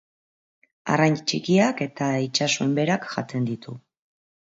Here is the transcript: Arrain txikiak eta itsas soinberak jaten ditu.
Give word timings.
Arrain 0.93 1.17
txikiak 1.31 1.83
eta 1.87 2.07
itsas 2.29 2.47
soinberak 2.61 3.05
jaten 3.13 3.47
ditu. 3.51 3.77